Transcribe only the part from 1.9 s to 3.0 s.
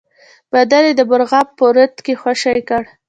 کې خوشی کړ.